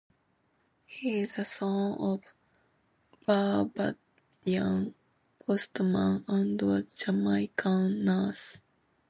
He 0.87 1.19
is 1.19 1.35
the 1.35 1.45
son 1.45 1.93
of 1.99 2.23
a 2.23 3.21
Barbadian 3.65 4.95
postman 5.45 6.25
and 6.27 6.59
a 6.59 6.81
Jamaican 6.81 8.03
nurse. 8.03 8.63